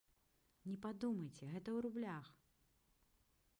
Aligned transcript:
Не 0.69 0.77
падумайце, 0.85 1.43
гэта 1.53 1.63
ў 1.73 1.79
рублях. 1.89 2.25